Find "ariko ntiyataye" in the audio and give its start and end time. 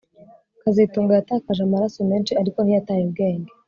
2.41-3.01